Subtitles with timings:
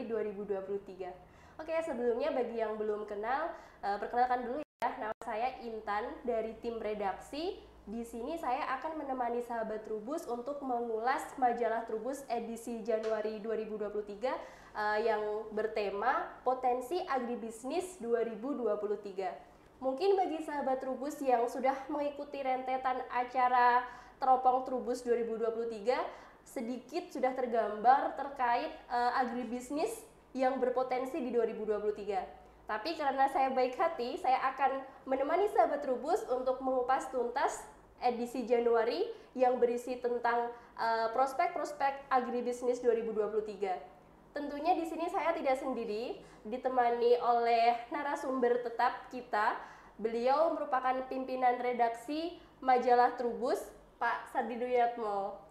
[0.00, 1.60] edisi Januari 2023.
[1.60, 3.52] Oke, sebelumnya bagi yang belum kenal,
[3.84, 4.88] uh, perkenalkan dulu ya.
[4.96, 7.60] Nama saya Intan dari tim redaksi.
[7.84, 14.30] Di sini saya akan menemani sahabat Trubus untuk mengulas majalah Trubus edisi Januari 2023
[14.72, 19.84] uh, yang bertema Potensi Agribisnis 2023.
[19.84, 23.84] Mungkin bagi sahabat Trubus yang sudah mengikuti rentetan acara
[24.20, 25.96] Teropong Trubus 2023,
[26.44, 29.90] sedikit sudah tergambar terkait uh, agribisnis
[30.32, 32.40] yang berpotensi di 2023.
[32.70, 37.66] Tapi karena saya baik hati, saya akan menemani sahabat Trubus untuk mengupas tuntas
[37.98, 43.74] edisi Januari yang berisi tentang eh, prospek-prospek uh, agribisnis 2023.
[44.30, 49.58] Tentunya di sini saya tidak sendiri, ditemani oleh narasumber tetap kita.
[49.98, 53.58] Beliau merupakan pimpinan redaksi majalah Trubus,
[53.98, 55.49] Pak Sardi Duyatmo.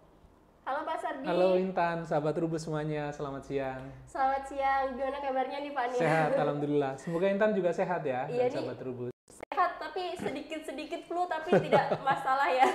[0.70, 1.26] Halo Pak Sardi.
[1.26, 3.90] Halo Intan, sahabat Trubus semuanya, selamat siang.
[4.06, 5.98] Selamat siang, gimana kabarnya nih Pak nih?
[5.98, 6.94] Sehat, Alhamdulillah.
[7.02, 9.10] Semoga Intan juga sehat ya, iya dan sahabat Trubus.
[9.34, 12.70] Sehat, tapi sedikit-sedikit flu, tapi tidak masalah ya.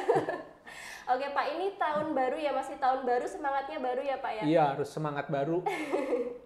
[1.14, 4.42] Oke Pak, ini tahun baru ya, masih tahun baru, semangatnya baru ya Pak ya?
[4.42, 5.62] Iya, harus semangat baru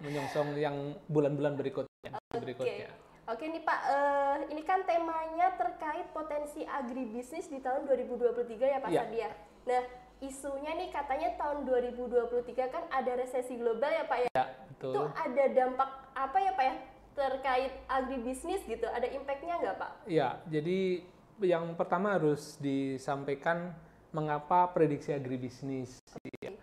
[0.05, 2.13] menyongsong yang bulan-bulan berikutnya.
[2.29, 2.45] Okay.
[2.45, 2.93] berikutnya.
[3.25, 8.91] Oke nih Pak, uh, ini kan temanya terkait potensi agribisnis di tahun 2023 ya Pak
[8.93, 9.01] ya.
[9.09, 9.31] Sadia.
[9.65, 14.29] Nah, isunya nih katanya tahun 2023 kan ada resesi global ya Pak ya?
[14.35, 14.93] Ya, betul.
[14.93, 16.75] Itu ada dampak apa ya Pak ya
[17.19, 18.87] terkait agribisnis gitu?
[18.87, 19.93] Ada impactnya nggak Pak?
[20.07, 21.03] Ya, jadi
[21.43, 23.75] yang pertama harus disampaikan
[24.11, 26.03] mengapa prediksi agribisnis.
[26.19, 26.59] Okay.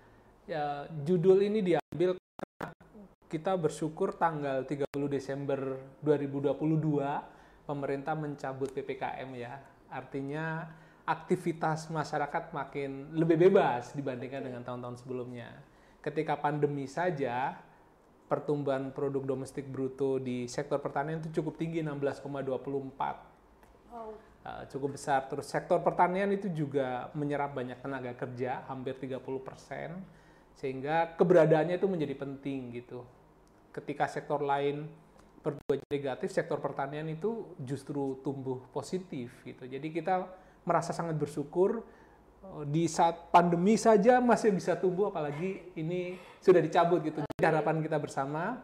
[0.45, 2.67] Ya, judul ini diambil karena
[3.31, 6.55] kita bersyukur tanggal 30 Desember 2022
[7.65, 9.57] pemerintah mencabut PPKM ya.
[9.89, 10.69] Artinya
[11.05, 15.53] aktivitas masyarakat makin lebih bebas dibandingkan dengan tahun-tahun sebelumnya.
[16.01, 17.61] Ketika pandemi saja
[18.25, 22.25] pertumbuhan produk domestik bruto di sektor pertanian itu cukup tinggi 16,24
[24.45, 25.25] uh, cukup besar.
[25.29, 30.01] Terus sektor pertanian itu juga menyerap banyak tenaga kerja, hampir 30 persen,
[30.57, 33.05] sehingga keberadaannya itu menjadi penting gitu.
[33.73, 34.87] Ketika sektor lain
[35.45, 39.69] berbuat negatif, sektor pertanian itu justru tumbuh positif gitu.
[39.69, 40.25] Jadi kita
[40.65, 41.85] merasa sangat bersyukur
[42.43, 47.21] eh, di saat pandemi saja masih bisa tumbuh, apalagi ini sudah dicabut gitu.
[47.23, 48.59] Jadi harapan kita bersama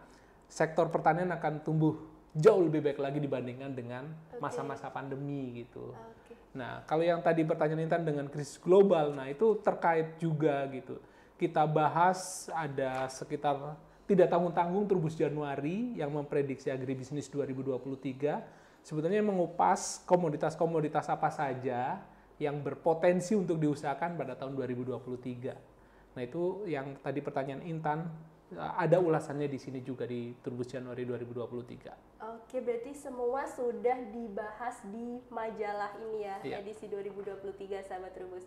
[0.51, 1.95] sektor pertanian akan tumbuh
[2.35, 4.03] jauh lebih baik lagi dibandingkan dengan
[4.43, 4.95] masa-masa okay.
[4.99, 5.95] pandemi gitu.
[5.95, 6.35] Okay.
[6.51, 10.99] Nah, kalau yang tadi pertanyaan Intan dengan krisis global, nah itu terkait juga gitu.
[11.39, 13.79] Kita bahas ada sekitar
[14.11, 22.01] tidak tanggung-tanggung Trubus Januari yang memprediksi agribisnis 2023 sebetulnya mengupas komoditas-komoditas apa saja
[22.41, 26.17] yang berpotensi untuk diusahakan pada tahun 2023.
[26.17, 28.09] Nah, itu yang tadi pertanyaan Intan
[28.57, 32.19] ada ulasannya di sini juga di Trubus Januari 2023.
[32.35, 36.59] Oke, berarti semua sudah dibahas di majalah ini ya, yeah.
[36.59, 38.43] edisi 2023 sahabat Trubus.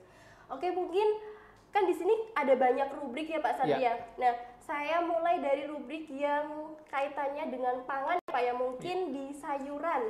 [0.53, 1.07] Oke, mungkin
[1.73, 3.81] kan di sini ada banyak rubrik ya Pak Satria.
[3.81, 3.97] Yeah.
[4.21, 4.33] Nah,
[4.65, 9.13] saya mulai dari rubrik yang kaitannya dengan pangan Pak ya, mungkin yeah.
[9.13, 10.03] di sayuran.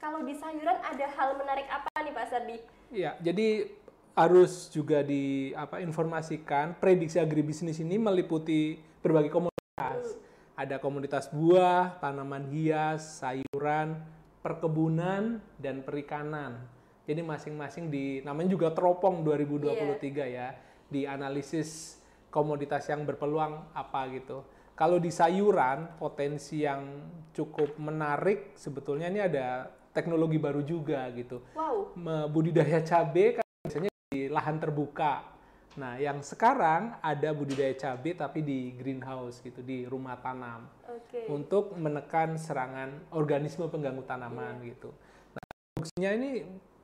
[0.00, 2.56] Kalau di sayuran ada hal menarik apa nih Pak Sardi?
[2.90, 3.70] Iya, jadi
[4.12, 10.16] harus juga di apa informasikan prediksi agribisnis ini meliputi berbagai komoditas.
[10.16, 10.20] Hmm.
[10.52, 14.00] Ada komoditas buah, tanaman hias, sayuran,
[14.40, 16.60] perkebunan dan perikanan.
[17.04, 20.28] Jadi masing-masing di namanya juga teropong 2023 yeah.
[20.28, 20.48] ya,
[20.88, 22.01] di analisis
[22.32, 24.40] komoditas yang berpeluang apa gitu.
[24.72, 31.44] Kalau di sayuran potensi yang cukup menarik sebetulnya ini ada teknologi baru juga gitu.
[31.52, 31.92] Wow.
[32.32, 35.32] Budidaya cabai kan biasanya di lahan terbuka
[35.72, 40.68] Nah, yang sekarang ada budidaya cabai tapi di greenhouse gitu, di rumah tanam.
[40.84, 41.24] Okay.
[41.32, 44.68] Untuk menekan serangan organisme pengganggu tanaman yeah.
[44.76, 44.90] gitu.
[45.32, 46.30] Nah, produksinya ini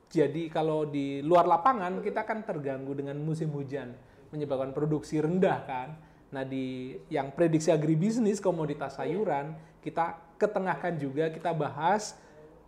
[0.09, 3.93] jadi kalau di luar lapangan kita kan terganggu dengan musim hujan,
[4.29, 5.89] menyebabkan produksi rendah kan.
[6.29, 9.09] Nah, di yang prediksi agribisnis komoditas iya.
[9.09, 12.13] sayuran, kita ketengahkan juga kita bahas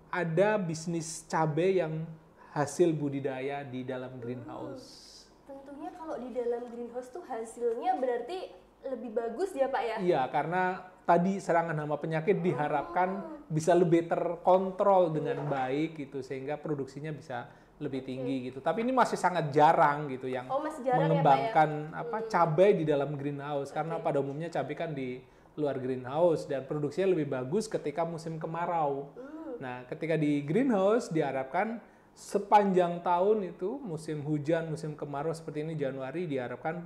[0.10, 2.04] ada bisnis cabai yang
[2.52, 5.12] hasil budidaya di dalam greenhouse
[5.52, 8.40] tentunya kalau di dalam greenhouse tuh hasilnya berarti
[8.82, 9.96] lebih bagus ya Pak ya?
[10.02, 10.64] Iya, karena
[11.06, 13.46] tadi serangan hama penyakit diharapkan oh.
[13.52, 17.46] bisa lebih terkontrol dengan baik gitu sehingga produksinya bisa
[17.82, 18.48] lebih tinggi okay.
[18.54, 18.60] gitu.
[18.62, 22.02] Tapi ini masih sangat jarang gitu yang oh, jarang mengembangkan ya, Pak, ya?
[22.06, 22.28] apa hmm.
[22.30, 23.82] cabai di dalam greenhouse okay.
[23.82, 25.18] karena pada umumnya cabai kan di
[25.58, 29.12] luar greenhouse dan produksinya lebih bagus ketika musim kemarau.
[29.18, 29.58] Hmm.
[29.60, 31.82] Nah, ketika di greenhouse diharapkan
[32.14, 36.86] sepanjang tahun itu musim hujan, musim kemarau seperti ini Januari diharapkan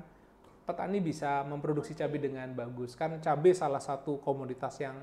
[0.66, 2.98] petani bisa memproduksi cabai dengan bagus.
[2.98, 4.98] Kan cabai salah satu komoditas yang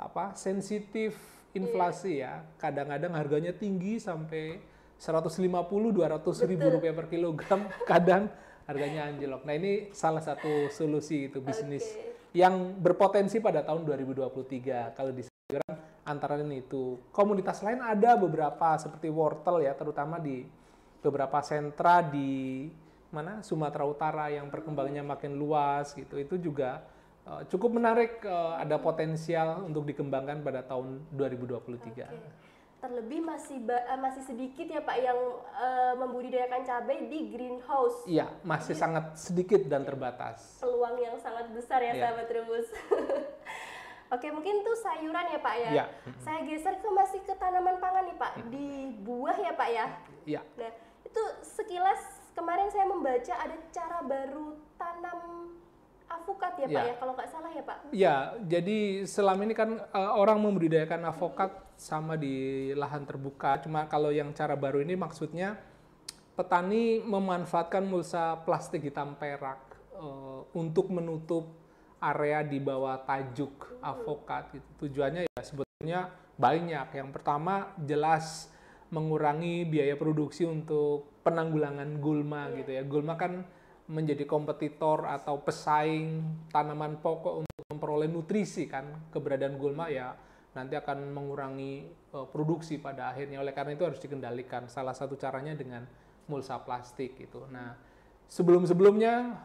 [0.00, 1.14] apa sensitif
[1.54, 2.42] inflasi ya.
[2.58, 4.58] Kadang-kadang harganya tinggi sampai
[5.00, 5.48] 150
[5.96, 8.28] 200 ribu rupiah per kilogram, kadang
[8.68, 9.48] harganya anjlok.
[9.48, 12.36] Nah, ini salah satu solusi itu bisnis Oke.
[12.36, 15.74] yang berpotensi pada tahun 2023 kalau di sayuran
[16.04, 20.46] antara ini itu komunitas lain ada beberapa seperti wortel ya terutama di
[21.00, 22.68] beberapa sentra di
[23.10, 26.86] mana Sumatera Utara yang perkembangannya makin luas gitu itu juga
[27.26, 32.49] eh, cukup menarik eh, ada potensial untuk dikembangkan pada tahun 2023 Oke.
[32.80, 35.18] Terlebih masih ba- eh, masih sedikit ya Pak yang
[35.52, 38.04] eh, membudidayakan cabai di greenhouse.
[38.04, 42.02] iya masih sangat sedikit dan terbatas Peluang yang sangat besar ya Iya.
[42.02, 42.66] sahabat Trubus.
[44.10, 45.70] Oke, mungkin tuh sayuran ya Pak ya.
[45.70, 45.84] Iya.
[46.18, 48.66] Saya geser ke masih ke tanaman pangan nih Pak, di
[48.98, 49.86] buah ya Pak ya.
[50.26, 50.72] iya Nah,
[51.02, 52.00] itu sekilas
[52.32, 55.52] kemarin saya membaca ada cara baru tanam
[56.08, 56.82] avukat ya Pak Iya.
[56.86, 57.76] ya, kalau nggak salah ya Pak.
[57.92, 63.56] Ya, jadi selama ini kan eh, orang membudidayakan avokat sama di lahan terbuka.
[63.64, 65.56] Cuma kalau yang cara baru ini maksudnya
[66.36, 71.48] petani memanfaatkan mulsa plastik hitam perak eh, untuk menutup
[72.04, 74.60] area di bawah tajuk avokat.
[74.60, 74.68] Gitu.
[74.84, 76.00] Tujuannya ya sebetulnya
[76.36, 76.88] banyak.
[76.92, 78.52] Yang pertama jelas
[78.92, 82.84] mengurangi biaya produksi untuk penanggulangan gulma gitu ya.
[82.84, 83.40] Gulma kan
[83.90, 86.22] menjadi kompetitor atau pesaing
[86.52, 90.14] tanaman pokok untuk memperoleh nutrisi kan keberadaan gulma ya
[90.50, 93.38] nanti akan mengurangi eh, produksi pada akhirnya.
[93.38, 94.66] Oleh karena itu harus dikendalikan.
[94.66, 95.86] Salah satu caranya dengan
[96.30, 97.46] mulsa plastik gitu.
[97.50, 97.74] Nah
[98.30, 99.42] sebelum sebelumnya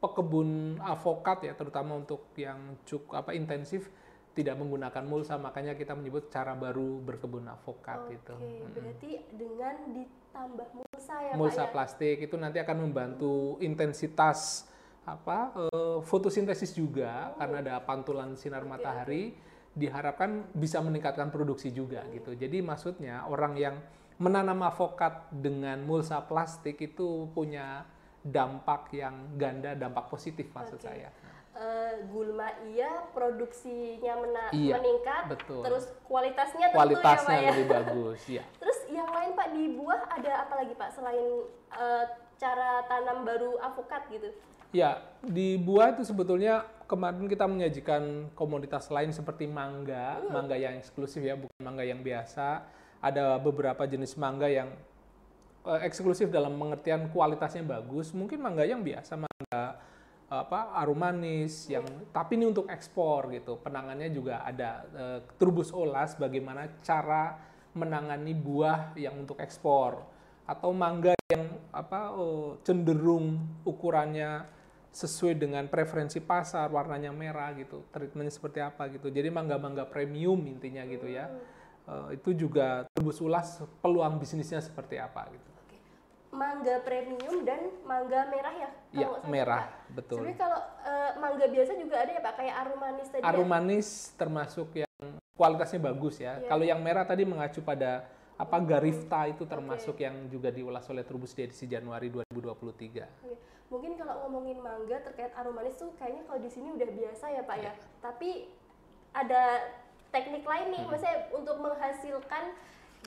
[0.00, 3.88] pekebun avokat ya terutama untuk yang cukup apa intensif
[4.32, 5.36] tidak menggunakan mulsa.
[5.36, 8.34] Makanya kita menyebut cara baru berkebun avokat Oke, itu
[8.72, 11.72] berarti dengan ditambah mulsa ya mulsa Pak ya.
[11.72, 14.68] plastik itu nanti akan membantu intensitas
[15.04, 17.36] apa eh, fotosintesis juga.
[17.36, 22.34] Karena ada pantulan sinar matahari diharapkan bisa meningkatkan produksi juga gitu.
[22.34, 23.76] Jadi maksudnya orang yang
[24.20, 27.86] menanam avokat dengan mulsa plastik itu punya
[28.20, 30.86] dampak yang ganda, dampak positif maksud Oke.
[30.92, 31.08] saya.
[31.50, 35.60] Eh, gulma iya, produksinya mena- Iya, meningkat, betul.
[35.60, 37.50] terus kualitasnya tentu Kualitasnya ya Pak ya.
[37.52, 38.44] lebih bagus, ya.
[38.62, 41.26] Terus yang lain Pak di buah ada apa lagi Pak selain
[41.74, 42.04] eh,
[42.38, 44.30] cara tanam baru avokat gitu?
[44.70, 51.22] Ya, di buah itu sebetulnya kemarin kita menyajikan komoditas lain seperti mangga, mangga yang eksklusif
[51.22, 52.66] ya, bukan mangga yang biasa.
[52.98, 54.74] Ada beberapa jenis mangga yang
[55.70, 58.10] eh, eksklusif dalam pengertian kualitasnya bagus.
[58.10, 59.78] Mungkin mangga yang biasa, mangga
[60.30, 63.62] apa aromanis yang tapi ini untuk ekspor gitu.
[63.62, 67.38] Penangannya juga ada eh, turbus olas bagaimana cara
[67.70, 70.02] menangani buah yang untuk ekspor
[70.42, 74.58] atau mangga yang apa oh, cenderung ukurannya
[74.90, 80.82] sesuai dengan preferensi pasar warnanya merah gitu treatmentnya seperti apa gitu jadi mangga-mangga premium intinya
[80.86, 81.30] gitu ya
[81.90, 85.76] Eh, itu juga turbus ulas peluang bisnisnya seperti apa gitu Oke.
[86.30, 88.70] Mangga premium dan mangga merah ya?
[88.94, 89.98] ya salah, merah Pak?
[89.98, 93.26] betul Sebenarnya kalau eh, mangga biasa juga ada ya Pak, kayak aromanis tadi ya?
[93.26, 94.92] aromanis termasuk yang
[95.34, 96.46] kualitasnya bagus ya Iya.
[96.46, 98.06] kalau yang merah tadi mengacu pada
[98.38, 103.34] apa garifta itu termasuk yang juga diulas oleh Turbus di edisi Januari 2023 Oke.
[103.70, 107.58] Mungkin kalau ngomongin mangga terkait aromanis tuh kayaknya kalau di sini udah biasa ya Pak
[107.62, 107.72] ya.
[108.02, 108.50] Tapi
[109.14, 109.42] ada
[110.10, 112.50] teknik lain nih, maksudnya untuk menghasilkan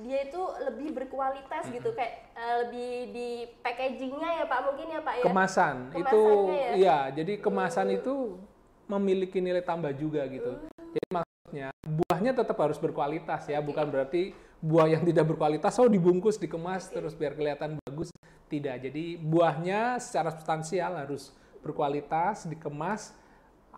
[0.01, 3.29] dia itu lebih berkualitas gitu, kayak eh, lebih di
[3.59, 5.23] packagingnya ya Pak mungkin ya Pak ya.
[5.27, 5.75] kemasan.
[5.99, 6.71] Itu ya?
[6.79, 8.39] ya jadi kemasan itu
[8.87, 10.63] memiliki nilai tambah juga gitu.
[10.95, 14.31] Jadi maksudnya buahnya tetap harus berkualitas ya bukan berarti
[14.63, 18.11] buah yang tidak berkualitas oh dibungkus dikemas terus biar kelihatan bagus.
[18.51, 21.33] Tidak jadi buahnya secara substansial harus
[21.63, 23.15] berkualitas dikemas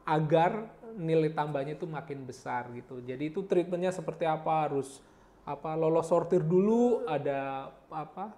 [0.03, 0.67] agar
[0.97, 2.99] nilai tambahnya itu makin besar gitu.
[2.99, 4.67] Jadi itu treatmentnya seperti apa?
[4.67, 4.99] Harus
[5.45, 8.33] apa lolos sortir dulu ada apa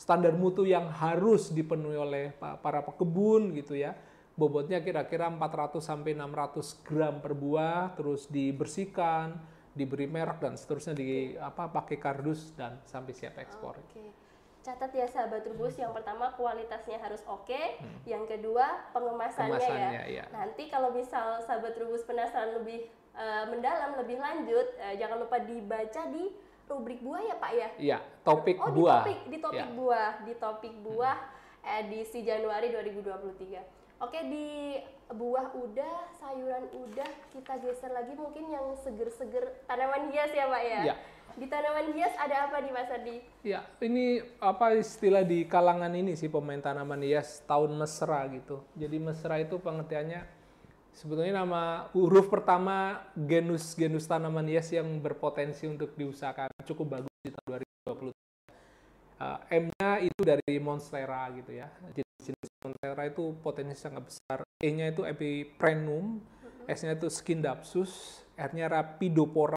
[0.00, 3.94] standar mutu yang harus dipenuhi oleh pa- para pekebun gitu ya.
[4.36, 9.32] Bobotnya kira-kira 400 sampai 600 gram per buah terus dibersihkan
[9.72, 13.80] diberi merek dan seterusnya di apa pakai kardus dan sampai siap ekspor.
[13.80, 14.25] Oke.
[14.66, 19.62] Catat ya sahabat Trubus, yang pertama kualitasnya harus oke, yang kedua pengemasannya, Hmm.
[19.62, 20.04] Kemasannya, ya.
[20.10, 20.24] ya.
[20.34, 26.02] Nanti kalau misal sahabat Trubus penasaran lebih eh, mendalam, lebih lanjut, eh, jangan lupa dibaca
[26.10, 26.34] di
[26.66, 27.68] rubrik buah ya Pak ya.
[27.78, 29.66] Iya, topik oh, buah di topik di topik Ya.
[29.70, 31.16] buah, di topik buah
[31.62, 33.62] edisi Januari 2023.
[34.02, 34.76] Oke di
[35.08, 40.80] buah udah, sayuran udah, kita geser lagi mungkin yang seger-seger tanaman hias ya Pak ya.
[40.92, 40.94] Ya.
[41.36, 43.20] Di tanaman hias ada apa nih Mas Ardi?
[43.44, 48.64] Ya, ini apa istilah di kalangan ini sih pemain tanaman hias tahun mesra gitu.
[48.72, 50.24] Jadi mesra itu pengertiannya
[50.96, 57.60] sebetulnya nama huruf pertama genus-genus tanaman hias yang berpotensi untuk diusahakan cukup bagus di tahun
[57.84, 58.16] 2020.
[59.16, 61.68] Uh, M-nya itu dari Monstera gitu ya.
[61.92, 64.40] Jenis-jenis Monstera itu potensi sangat besar.
[64.56, 66.16] E-nya itu Epiprenum,
[66.64, 69.56] S-nya itu Scindapsus, R-nya Rapidopora,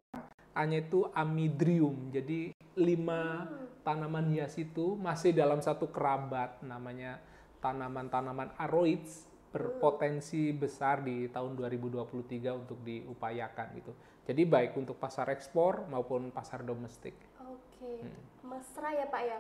[0.60, 2.12] A-nya itu Amidrium.
[2.12, 3.48] Jadi lima
[3.82, 7.24] tanaman hias itu masih dalam satu kerabat namanya
[7.60, 12.06] tanaman-tanaman aroids berpotensi besar di tahun 2023
[12.54, 13.92] untuk diupayakan gitu.
[14.28, 17.18] Jadi baik untuk pasar ekspor maupun pasar domestik.
[17.42, 18.06] Oke,
[18.46, 19.40] mesra ya Pak ya.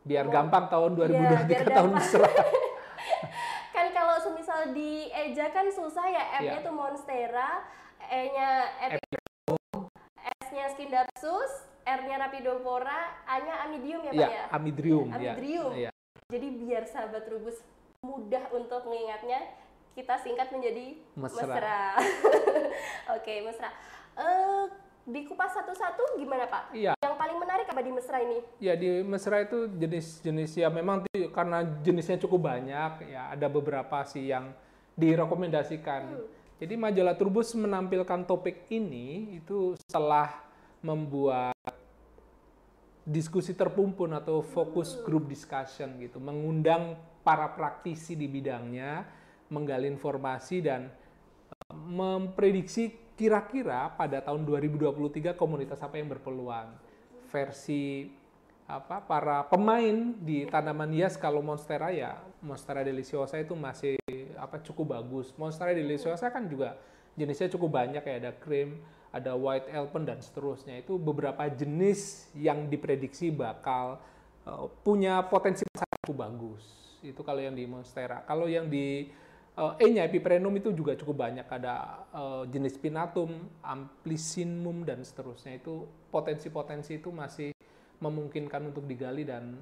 [0.00, 0.32] Biar Oh.
[0.32, 1.98] gampang tahun Iya, 2023 biar tahun gampang.
[1.98, 2.30] mesra.
[3.74, 6.64] kan kalau semisal di Eja kan susah ya, M-nya Iya.
[6.64, 7.50] tuh Monstera,
[8.06, 8.48] E-nya
[8.86, 9.18] Epi,
[10.60, 11.52] S-nya Scindapsus,
[11.88, 14.44] R-nya Rapidopora, A-nya Amidium ya Pak ya, ya.
[14.52, 15.06] Amidrium.
[15.08, 15.16] ya.
[15.16, 15.72] Amidrium.
[15.72, 15.90] Ya.
[16.28, 17.64] Jadi biar sahabat rubus
[18.04, 19.40] mudah untuk mengingatnya,
[19.96, 21.48] kita singkat menjadi Mesra.
[21.48, 21.80] mesra.
[23.16, 23.72] Oke, mesra.
[24.20, 24.64] Eh,
[25.08, 26.76] di kupas satu-satu gimana Pak?
[26.76, 26.92] Iya.
[27.00, 28.38] Yang paling menarik apa di mesra ini?
[28.60, 34.28] Ya di mesra itu jenis-jenis ya memang karena jenisnya cukup banyak ya ada beberapa sih
[34.28, 34.52] yang
[34.92, 36.20] direkomendasikan.
[36.60, 40.49] Jadi majalah Turbus menampilkan topik ini itu setelah
[40.80, 41.56] membuat
[43.04, 49.04] diskusi terpumpun atau fokus group discussion gitu, mengundang para praktisi di bidangnya,
[49.50, 56.72] menggali informasi dan eh, memprediksi kira-kira pada tahun 2023 komunitas apa yang berpeluang.
[57.28, 58.08] Versi
[58.70, 63.98] apa para pemain di tanaman hias kalau Monstera ya Monstera deliciosa itu masih
[64.38, 65.34] apa cukup bagus.
[65.36, 66.78] Monstera deliciosa kan juga
[67.18, 68.80] jenisnya cukup banyak ya ada cream,
[69.10, 70.78] ada white elephant dan seterusnya.
[70.80, 73.98] Itu beberapa jenis yang diprediksi bakal
[74.46, 76.64] eh, punya potensi pasar cukup bagus.
[77.02, 78.22] Itu kalau yang di Monstera.
[78.24, 79.10] Kalau yang di
[79.54, 83.34] eh, E-nya Epiprenum itu juga cukup banyak ada eh, jenis Pinatum,
[83.66, 85.58] Amplicynum dan seterusnya.
[85.58, 87.50] Itu potensi-potensi itu masih
[88.00, 89.60] memungkinkan untuk digali dan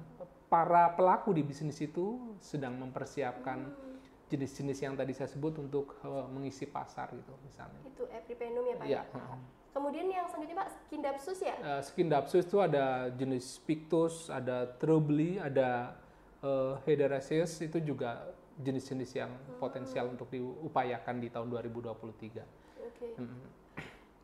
[0.49, 3.88] para pelaku di bisnis itu sedang mempersiapkan
[4.29, 7.81] jenis-jenis yang tadi saya sebut untuk eh, mengisi pasar gitu misalnya.
[7.83, 9.35] Itu Epipenum ya Pak Ya, ya?
[9.69, 11.55] Kemudian yang selanjutnya Pak, Skindapsus ya?
[11.61, 15.93] Eh, Skindapsus itu ada jenis Pictus, ada Trubli, ada
[16.41, 19.31] eh, Hederaceus itu juga jenis-jenis yang
[19.61, 21.95] potensial untuk diupayakan di tahun 2023.
[21.95, 23.07] Oke.
[23.15, 23.45] Mm.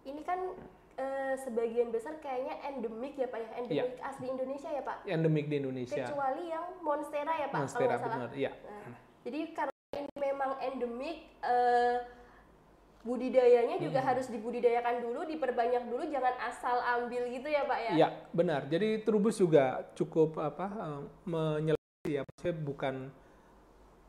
[0.05, 0.39] Ini kan
[0.97, 3.49] eh, sebagian besar kayaknya endemik ya Pak ya?
[3.61, 4.97] Endemik asli Indonesia ya Pak?
[5.07, 6.05] Endemik di Indonesia.
[6.09, 7.59] Kecuali yang Monstera ya Pak?
[7.63, 8.17] Monstera kalau nggak salah.
[8.27, 8.51] benar, iya.
[8.65, 9.74] Nah, jadi karena
[10.25, 11.97] memang endemik, eh,
[13.05, 14.09] budidayanya juga Hmm.
[14.09, 17.91] harus dibudidayakan dulu, diperbanyak dulu, jangan asal ambil gitu ya Pak ya?
[17.93, 18.65] Iya, benar.
[18.65, 22.95] Jadi Trubus juga cukup apa eh, menyeleksi ya, maksudnya bukan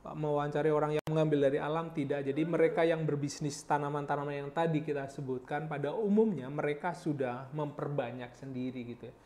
[0.00, 2.24] eh, mewawancari orang yang mengambil dari alam tidak.
[2.24, 8.96] Jadi mereka yang berbisnis tanaman-tanaman yang tadi kita sebutkan pada umumnya mereka sudah memperbanyak sendiri
[8.96, 9.16] gitu ya.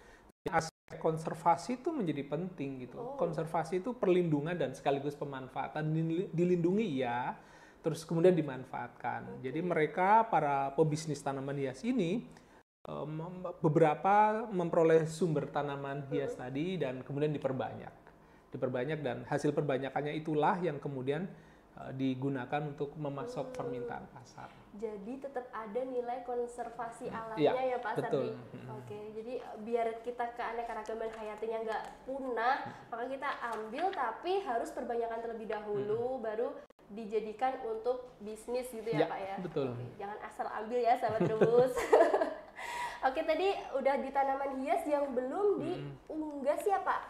[0.99, 2.99] Konservasi itu menjadi penting gitu.
[2.99, 3.15] Oh.
[3.15, 7.39] Konservasi itu perlindungan dan sekaligus pemanfaatan Dil- dilindungi ya,
[7.79, 9.39] terus kemudian dimanfaatkan.
[9.39, 12.27] Jadi mereka para pebisnis tanaman hias ini
[12.91, 13.07] eh,
[13.63, 17.95] beberapa memperoleh sumber tanaman hias tadi dan kemudian diperbanyak,
[18.51, 21.31] diperbanyak dan hasil perbanyakannya itulah yang kemudian
[21.79, 24.60] eh, digunakan untuk memasok permintaan pasar.
[24.71, 28.39] Jadi tetap ada nilai konservasi alamnya Iya, ya Pak betul.
[28.39, 28.71] Sardi.
[28.71, 35.19] Oke, jadi eh, biar kita keanekaragaman hayatinya nggak punah, maka kita ambil tapi harus perbanyakan
[35.19, 36.55] terlebih dahulu, baru
[36.87, 39.37] dijadikan untuk bisnis gitu ya, Ya, Pak ya.
[39.43, 39.69] betul.
[39.75, 41.75] Oke, jangan asal ambil ya sahabat rebus.
[43.11, 47.01] Oke, tadi udah di tanaman hias yang belum diunggas ya Pak.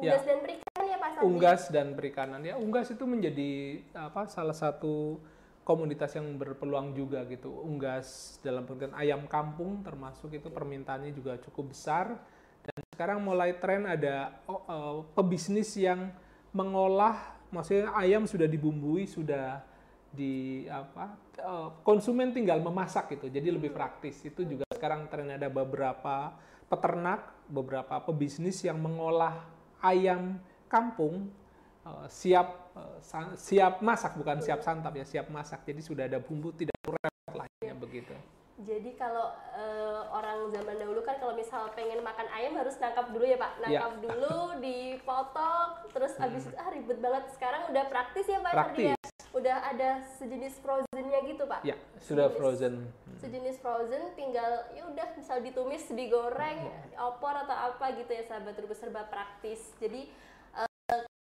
[0.00, 0.16] Ya.
[0.16, 1.24] Unggas dan perikanan ya Pak Sardi.
[1.24, 3.50] Unggas dan perikanan ya, unggas itu menjadi
[3.92, 5.20] apa salah satu
[5.64, 7.52] komunitas yang berpeluang juga gitu.
[7.52, 12.18] Unggas dalam pengertian ayam kampung termasuk itu permintaannya juga cukup besar.
[12.60, 16.12] Dan sekarang mulai tren ada eh, pebisnis yang
[16.50, 19.62] mengolah maksudnya ayam sudah dibumbui sudah
[20.10, 23.30] di apa eh, konsumen tinggal memasak gitu.
[23.30, 24.20] Jadi lebih praktis.
[24.26, 26.34] Itu juga sekarang tren ada beberapa
[26.70, 29.42] peternak beberapa pebisnis yang mengolah
[29.82, 30.38] ayam
[30.70, 31.39] kampung
[31.82, 32.98] eh, siap eh,
[33.36, 35.62] siap masak bukan siap santap ya siap masak.
[35.62, 38.12] Jadi sudah ada bumbu tidak repot lah ya begitu.
[38.60, 43.24] Jadi kalau eh, orang zaman dahulu kan kalau misal pengen makan ayam harus nangkap dulu
[43.24, 43.60] ya Pak, Iya.
[43.80, 47.24] nangkap dulu, dipotong, terus abis itu ah ribet banget.
[47.32, 48.56] Sekarang udah praktis ya Pak ya?
[48.56, 48.96] praktis.
[49.30, 51.62] Udah ada sejenis frozennya gitu pak?
[51.62, 52.74] Ya, sudah Sejenis- frozen.
[53.16, 56.66] sejenis frozen tinggal ya udah misal ditumis digoreng
[56.98, 59.70] opor atau apa gitu ya sahabat Trubus serba praktis.
[59.78, 60.10] Jadi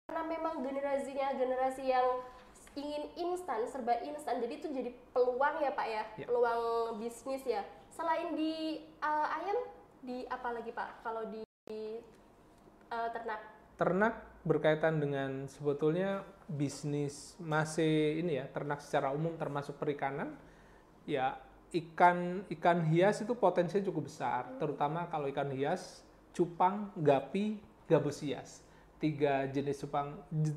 [0.09, 2.25] karena memang generasinya generasi yang
[2.73, 4.41] ingin instan serba instan.
[4.41, 6.03] Jadi itu jadi peluang ya pak ya.
[6.17, 6.25] Ya.
[6.25, 7.61] peluang bisnis ya.
[7.93, 9.69] Selain di eh, ayam
[10.01, 11.05] di apa lagi pak?
[11.05, 11.45] Kalau di
[12.89, 13.37] eh, ternak.
[13.77, 14.13] Ternak
[14.49, 20.33] berkaitan dengan sebetulnya bisnis masih ini ya, ternak secara umum termasuk perikanan.
[21.05, 21.37] Ya,
[21.69, 26.01] ikan ikan hias itu potensinya cukup besar, terutama kalau ikan hias,
[26.33, 28.65] cupang, gapi, gabus hias.
[28.99, 30.11] Tiga jenis cupang,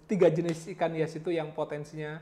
[0.04, 2.18] tiga jenis ikan hias itu yang potensinya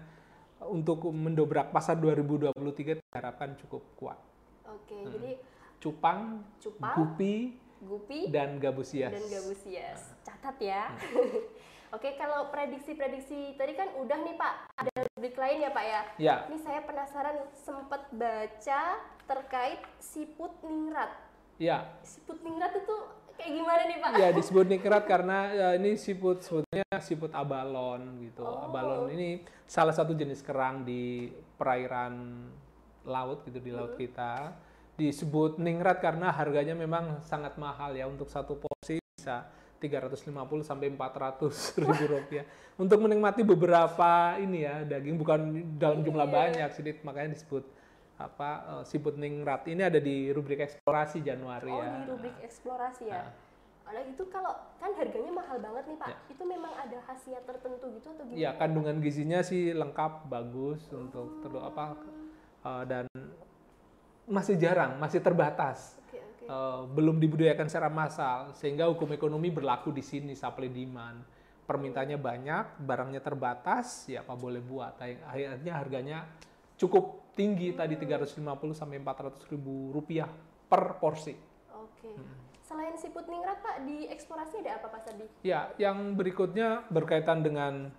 [0.69, 4.19] untuk mendobrak pasar 2023 diharapkan cukup kuat.
[4.63, 5.41] oke jadi
[5.81, 9.09] Cupang, cupang gupi, gupi dan gabus hias.
[9.09, 10.13] dan gabus hias.
[10.21, 10.93] Catat ya.
[11.91, 16.01] Oke, kalau prediksi-prediksi tadi kan udah nih Pak, ada rubrik lain ya Pak ya.
[16.23, 18.81] Ya, Ini saya penasaran sempat baca
[19.27, 21.11] terkait siput ningrat.
[21.59, 21.91] ya.
[22.07, 22.95] Siput ningrat itu
[23.41, 24.11] kayak gimana nih Pak?
[24.21, 28.45] Ya disebut nikrat karena ya, ini siput sebetulnya siput abalon gitu.
[28.45, 28.69] Oh.
[28.69, 32.45] Abalon ini salah satu jenis kerang di perairan
[33.09, 34.53] laut gitu di laut kita.
[35.01, 39.49] Disebut ningrat karena harganya memang sangat mahal ya untuk satu porsi bisa
[39.81, 42.45] 350 sampai 400 ribu rupiah
[42.77, 45.41] untuk menikmati beberapa ini ya daging bukan
[45.81, 46.37] dalam jumlah Iya.
[46.37, 47.65] banyak sedikit makanya disebut
[48.21, 51.89] apa eh, siput ningrat ini ada di rubrik eksplorasi Januari oh, ya.
[51.89, 53.25] di rubrik eksplorasi ya.
[53.25, 53.33] Nah.
[53.91, 56.09] Ada itu kalau kan harganya mahal banget nih Pak.
[56.15, 56.17] Ya.
[56.31, 58.39] Itu memang ada khasiat tertentu gitu atau gimana?
[58.39, 61.99] Ya kandungan gizinya sih lengkap, bagus untuk terus apa
[62.69, 63.05] eh, dan
[64.31, 66.01] masih jarang, masih terbatas.
[66.51, 71.23] Eh, belum dibudidayakan secara massal sehingga hukum ekonomi berlaku di sini supply demand.
[71.63, 74.99] Permintaannya banyak, barangnya terbatas, ya apa boleh buat.
[74.99, 76.27] Akhirnya harganya
[76.81, 78.41] cukup tinggi tadi 350
[78.73, 80.29] sampai 400 ribu rupiah
[80.67, 81.37] per porsi.
[81.77, 82.09] Oke.
[82.17, 82.37] Hmm.
[82.65, 85.27] Selain siput ningrat Pak, di eksplorasi ada apa Pak Sadi?
[85.43, 87.91] Ya, yang berikutnya berkaitan dengan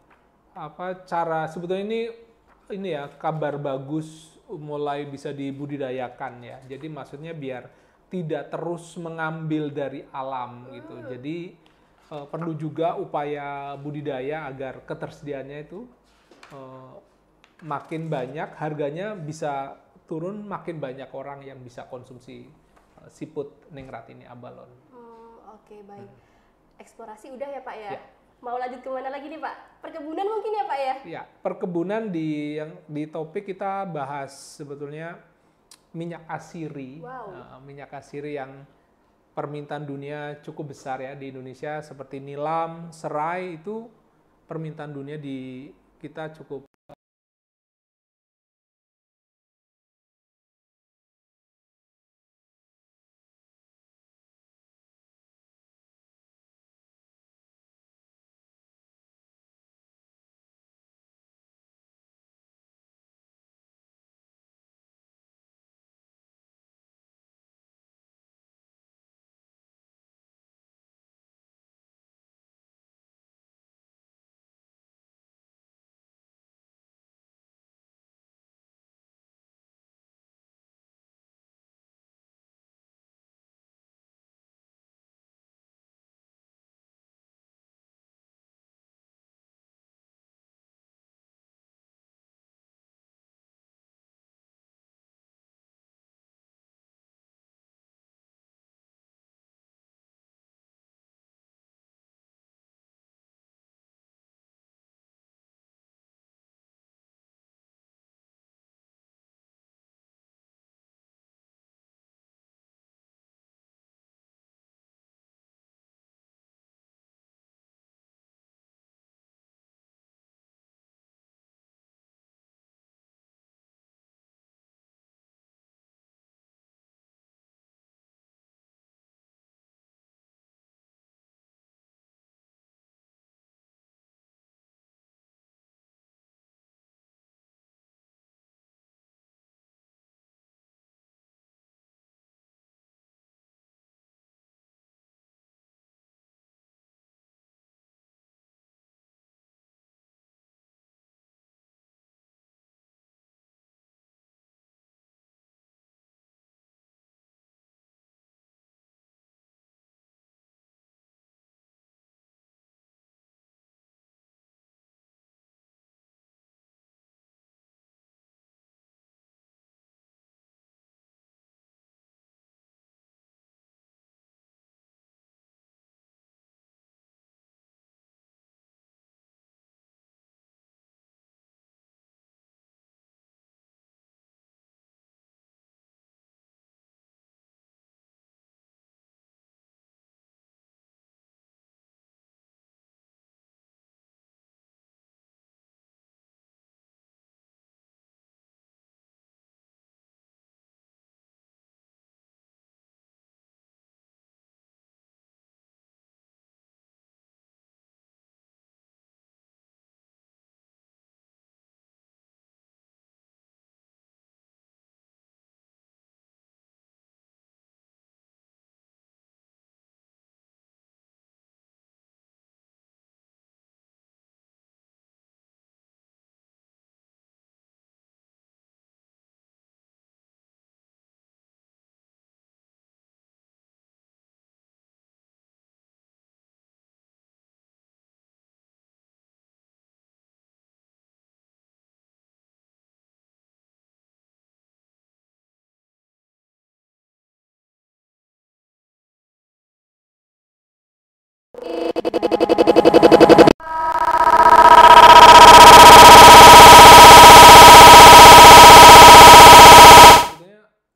[0.55, 2.01] apa cara sebetulnya ini
[2.71, 6.57] ini ya kabar bagus mulai bisa dibudidayakan ya.
[6.65, 7.67] Jadi maksudnya biar
[8.11, 10.95] tidak terus mengambil dari alam gitu.
[11.03, 11.37] Jadi
[12.11, 15.83] eh, perlu juga upaya budidaya agar ketersediaannya itu
[16.55, 17.10] eh,
[17.61, 19.77] makin banyak, harganya bisa
[20.09, 22.49] turun, makin banyak orang yang bisa konsumsi
[22.99, 24.69] eh, siput ningrat ini abalon.
[24.91, 26.09] Hmm, oke baik.
[26.81, 27.91] Eksplorasi udah ya Pak ya?
[27.97, 28.01] Ya.
[28.41, 29.55] Mau lanjut ke mana lagi nih Pak?
[29.85, 30.95] Perkebunan mungkin ya Pak ya?
[31.05, 35.21] Ya, perkebunan di yang di topik kita bahas sebetulnya
[35.93, 37.05] minyak asiri.
[37.05, 37.37] Wow.
[37.37, 38.65] Nah, minyak asiri yang
[39.37, 43.87] permintaan dunia cukup besar ya di Indonesia seperti nilam, serai itu
[44.49, 45.69] permintaan dunia di
[46.01, 46.70] kita cukup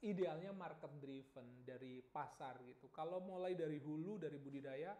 [0.05, 2.89] idealnya market driven dari pasar gitu.
[2.93, 4.93] Kalau mulai dari hulu dari budidaya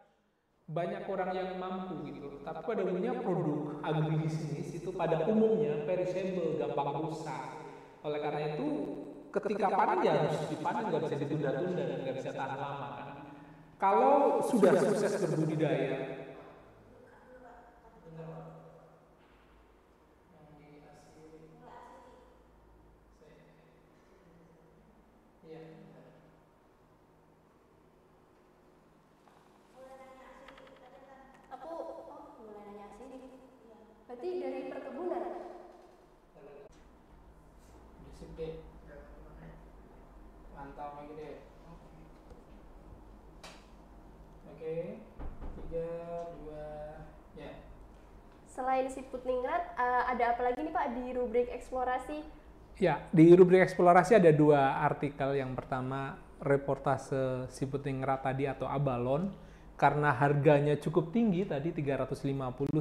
[0.66, 2.42] banyak orang yang mampu gitu.
[2.42, 7.42] Tapi pada umumnya produk agribisnis itu pada umumnya perishable, gampang rusak.
[8.02, 8.66] Oleh karena itu
[9.30, 13.05] ketika panen ya harus dipanen nggak bisa ditunda-tunda dan nggak bisa tahan lama kan.
[13.76, 16.16] Kalau sudah sukses berbudidaya,
[31.52, 33.32] Aku oh mulai nanya sini.
[34.08, 35.24] Berarti dari perkebunan.
[38.16, 38.60] Sip deh.
[40.56, 41.45] Mantap lagi deh.
[44.66, 44.98] Oke,
[45.62, 45.94] tiga,
[46.42, 46.66] dua,
[47.38, 47.54] ya.
[48.50, 52.18] Selain siput ningrat, eh, ada apa lagi nih Pak di rubrik eksplorasi?
[52.82, 55.38] Ya, di rubrik eksplorasi ada dua artikel.
[55.38, 59.30] Yang pertama reportase siput ningrat tadi atau abalon
[59.78, 62.26] karena harganya cukup tinggi tadi 350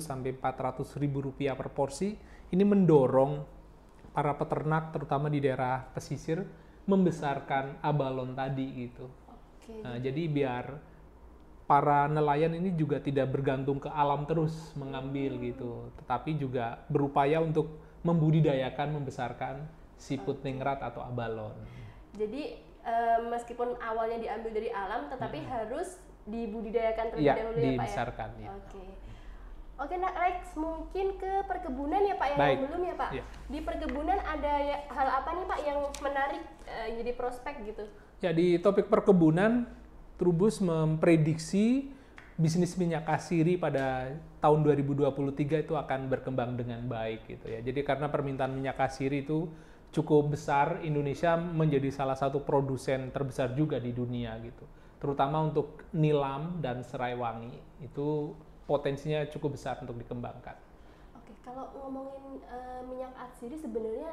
[0.01, 2.17] sampai 400 ribu rupiah per porsi.
[2.49, 3.45] Ini mendorong
[4.09, 6.41] para peternak terutama di daerah pesisir
[6.89, 9.05] membesarkan abalon tadi gitu.
[9.29, 9.85] Oke.
[9.85, 10.94] Nah, jadi biar
[11.65, 17.81] para nelayan ini juga tidak bergantung ke alam terus mengambil gitu, tetapi juga berupaya untuk
[18.05, 19.65] membudidayakan, membesarkan
[19.97, 21.57] siput ningrat atau abalon.
[22.13, 25.97] Jadi eh, meskipun awalnya diambil dari alam, tetapi harus
[26.29, 27.73] dibudidayakan terlebih Iya, dahulu ya Pak ya.
[27.81, 28.49] dibesarkan ya.
[28.53, 28.85] Oke.
[29.75, 32.57] Oke, nah Lex, mungkin ke perkebunan ya Pak yang Baik.
[32.63, 33.09] belum ya Pak.
[33.11, 33.23] Iya.
[33.51, 37.83] Di perkebunan ada ya, hal apa nih Pak yang menarik eh, jadi prospek gitu?
[38.23, 39.67] Ya di topik perkebunan,
[40.15, 41.91] Trubus memprediksi
[42.35, 44.11] bisnis minyak kasiri pada
[44.43, 47.63] tahun 2023 itu akan berkembang dengan baik gitu ya.
[47.63, 49.47] Jadi karena permintaan minyak kasiri itu
[49.95, 54.67] cukup besar, Indonesia menjadi salah satu produsen terbesar juga di dunia gitu.
[54.99, 58.35] Terutama untuk nilam dan serai wangi itu
[58.67, 60.59] potensinya cukup besar untuk dikembangkan.
[61.15, 64.11] Oke, kalau ngomongin eh, minyak atsiri sebenarnya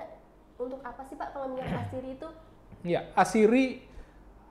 [0.62, 2.29] untuk apa sih Pak kalau minyak atsiri itu?
[2.87, 3.83] Ya, asiri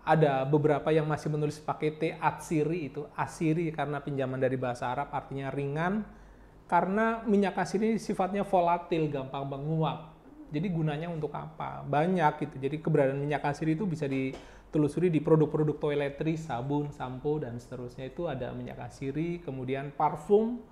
[0.02, 3.06] ada beberapa yang masih menulis pakai T atsiri itu.
[3.14, 6.02] Asiri karena pinjaman dari bahasa Arab artinya ringan.
[6.66, 10.16] Karena minyak asiri sifatnya volatil gampang menguap.
[10.52, 11.84] Jadi gunanya untuk apa?
[11.84, 12.56] Banyak gitu.
[12.60, 18.08] Jadi keberadaan minyak asiri itu bisa ditelusuri di produk-produk toiletries sabun sampo dan seterusnya.
[18.08, 20.64] Itu ada minyak asiri kemudian parfum.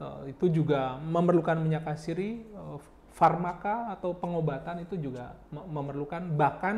[0.00, 2.78] Eh, itu juga memerlukan minyak asiri eh,
[3.12, 6.30] farmaka atau pengobatan itu juga me- memerlukan.
[6.30, 6.76] Bahkan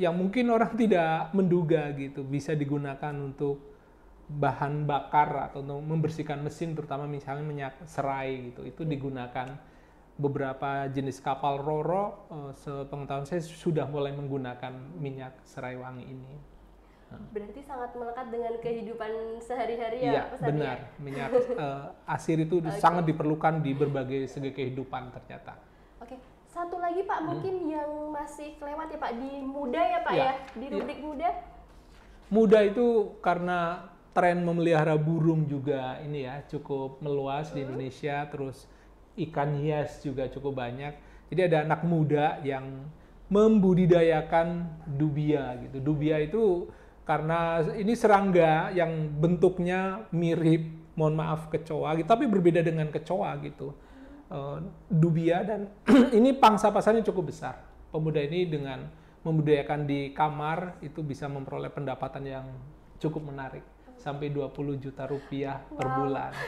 [0.00, 3.72] yang mungkin orang tidak menduga gitu bisa digunakan untuk
[4.32, 9.60] bahan bakar atau untuk membersihkan mesin terutama misalnya minyak serai gitu itu digunakan
[10.16, 16.32] beberapa jenis kapal roro eh, sepengetahuan saya sudah mulai menggunakan minyak serai wangi ini.
[17.12, 20.88] Berarti sangat melekat dengan kehidupan sehari-hari ya Iya Sandi, benar ya?
[20.96, 22.80] minyak eh, asir itu Oke.
[22.80, 25.56] sangat diperlukan di berbagai segi kehidupan ternyata.
[26.52, 30.32] Satu lagi Pak mungkin yang masih kelewat ya Pak di muda ya Pak Iya, ya
[30.52, 30.74] di iya.
[30.76, 31.28] rubrik muda.
[32.28, 32.86] Muda itu
[33.24, 38.68] karena tren memelihara burung juga ini ya cukup meluas di Indonesia terus
[39.16, 40.92] ikan hias juga cukup banyak.
[41.32, 42.84] Jadi ada anak muda yang
[43.32, 45.80] membudidayakan dubia gitu.
[45.80, 46.68] Dubia itu
[47.08, 53.72] karena ini serangga yang bentuknya mirip mohon maaf kecoa gitu, tapi berbeda dengan kecoa gitu.
[54.32, 55.68] Eh, dubia dan
[56.18, 57.60] ini pangsa pasarnya cukup besar.
[57.92, 58.88] Pemuda ini dengan
[59.20, 62.46] membudidayakan di kamar itu bisa memperoleh pendapatan yang
[62.96, 63.60] cukup menarik
[64.00, 65.96] sampai 20 juta rupiah per Wow.
[66.00, 66.32] bulan.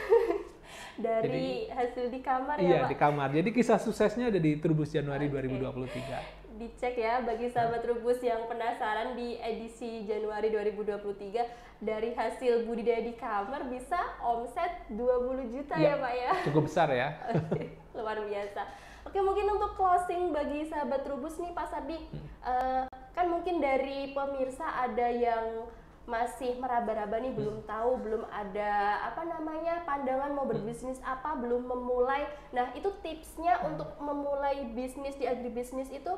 [0.97, 2.89] Dari hasil di kamar ya Iya, Pak.
[2.89, 3.29] di kamar.
[3.31, 5.45] Jadi kisah suksesnya ada di Trubus Januari Oke.
[5.45, 6.44] 2023.
[6.55, 13.11] Dicek ya bagi sahabat Rubus yang penasaran di edisi Januari 2023 dari hasil budidaya di
[13.11, 15.99] kamar bisa omset 20 juta Iya.
[15.99, 16.31] ya Pak ya.
[16.47, 17.11] Cukup besar ya.
[17.51, 18.61] Oke, luar biasa.
[19.03, 21.99] Oke, mungkin untuk closing bagi sahabat Trubus nih Pak Sardi,
[22.41, 25.67] eh, kan mungkin dari pemirsa ada yang
[26.05, 32.23] masih meraba-raba nih belum tahu, belum ada apa namanya pandangan mau berbisnis apa, belum memulai.
[32.53, 36.13] Nah, itu tipsnya untuk memulai bisnis di agribisnis itu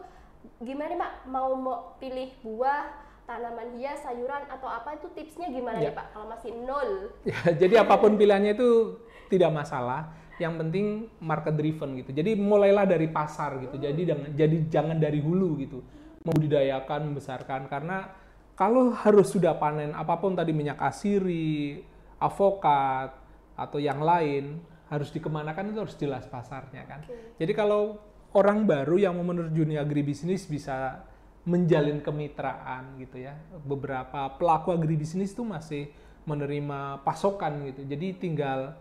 [0.59, 1.11] gimana nih Pak?
[1.27, 2.87] Mau mau pilih buah,
[3.23, 5.91] tanaman hias, sayuran atau apa itu tipsnya gimana Ya.
[5.91, 6.07] nih Pak?
[6.11, 6.89] Kalau masih nol.
[7.29, 8.97] Ya, jadi apa pun pilihannya itu
[9.27, 10.13] tidak masalah.
[10.37, 10.85] Yang penting
[11.17, 12.13] market driven gitu.
[12.13, 13.75] Jadi mulailah dari pasar gitu.
[13.75, 15.81] Jadi jangan jadi jangan dari hulu gitu.
[16.21, 18.13] Membudidayakan, membesarkan karena
[18.53, 21.81] kalau harus sudah panen apa pun tadi minyak asiri
[22.21, 23.13] avokat
[23.53, 27.01] atau yang lain harus dikemanakan itu harus jelas pasarnya kan.
[27.05, 27.37] Oke.
[27.37, 27.97] Jadi kalau
[28.35, 31.05] orang baru yang mau menerjuni agribisnis bisa
[31.47, 33.39] menjalin kemitraan gitu ya.
[33.63, 35.87] Beberapa pelaku agribisnis itu masih
[36.27, 37.87] menerima pasokan gitu.
[37.87, 38.75] Jadi tinggal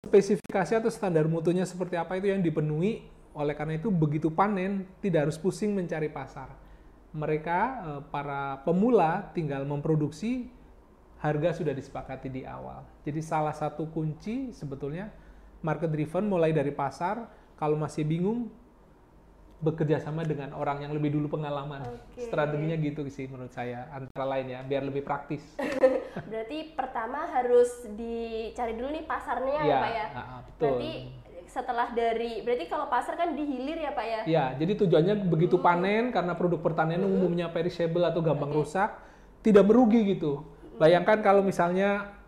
[0.00, 3.04] spesifikasi atau standar mutunya seperti apa itu yang dipenuhi.
[3.36, 6.50] Oleh karena itu begitu panen tidak harus pusing mencari pasar.
[7.12, 10.48] Mereka eh, para pemula tinggal memproduksi
[11.20, 12.80] harga sudah disepakati di awal.
[13.04, 15.12] Jadi salah satu kunci sebetulnya
[15.60, 17.28] market driven mulai dari pasar,
[17.60, 18.48] kalau masih bingung
[19.60, 21.84] bekerja sama dengan orang yang lebih dulu pengalaman.
[21.84, 22.24] Oke.
[22.24, 25.44] Strateginya gitu sih menurut saya antara lain ya, biar lebih praktis.
[26.32, 30.06] Berarti pertama harus dicari dulu nih pasarnya ya, Pak ya.
[30.16, 30.64] ah, betul.
[30.64, 30.92] Berarti
[31.50, 34.20] setelah dari berarti kalau pasar kan dihilir ya Pak ya.
[34.24, 38.94] Ya, jadi tujuannya begitu panen karena produk pertanian umumnya perishable atau gampang rusak,
[39.42, 40.46] tidak merugi gitu.
[40.78, 42.19] Bayangkan kalau misalnya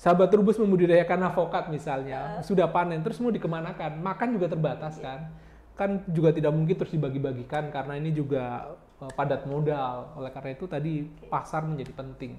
[0.00, 5.28] sahabat rubus membudidayakan avokat misalnya, sudah panen terus mau dikemanakan, makan juga terbatas kan.
[5.76, 10.16] Kan juga tidak mungkin terus dibagi-bagikan karena ini juga eh, padat modal.
[10.16, 12.32] Oleh karena itu tadi pasar menjadi penting.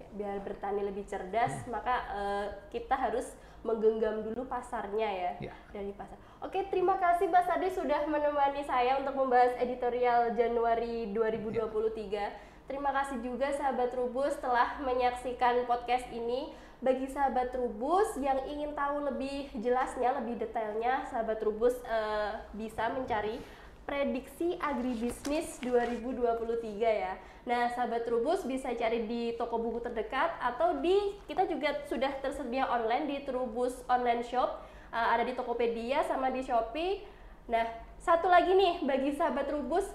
[0.00, 5.54] Ya, Biar bertani lebih cerdas, maka eh, kita harus menggenggam dulu pasarnya ya, Ya.
[5.70, 6.16] dari pasar.
[6.42, 12.66] Oke, terima kasih Mbak Sade sudah menemani saya untuk membahas editorial Januari 2023.
[12.66, 16.50] Terima kasih juga sahabat Trubus telah menyaksikan podcast ini.
[16.82, 23.38] Bagi sahabat Trubus yang ingin tahu lebih jelasnya, lebih detailnya, sahabat Trubus eh, bisa mencari
[23.86, 27.14] prediksi agribisnis 2023 ya.
[27.46, 32.66] Nah, sahabat Trubus bisa cari di toko buku terdekat atau di kita juga sudah tersedia
[32.66, 37.06] online di Trubus Online Shop, eh, ada di Tokopedia sama di Shopee.
[37.46, 37.62] Nah,
[38.02, 39.86] satu lagi nih bagi sahabat Trubus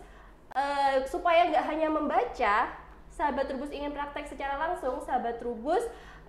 [0.55, 2.71] eh, supaya nggak hanya membaca,
[3.11, 5.83] sahabat Trubus ingin praktek secara langsung, sahabat Trubus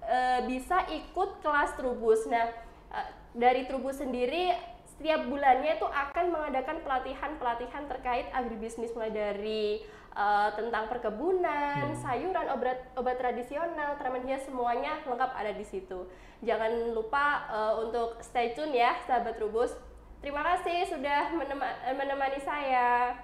[0.09, 2.25] eh, bisa ikut kelas Trubus.
[2.27, 2.49] Nah,
[2.91, 4.51] eh, dari Trubus sendiri
[4.97, 9.85] setiap bulannya itu akan mengadakan pelatihan-pelatihan terkait agribisnis mulai dari
[10.17, 16.09] eh, tentang perkebunan, sayuran, obat obat tradisional, tanaman hias semuanya lengkap ada di situ.
[16.43, 19.77] Jangan lupa eh, untuk stay tune ya, sahabat Trubus.
[20.19, 23.15] Terima kasih sudah menema- menemani saya.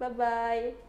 [0.00, 0.87] Bye bye.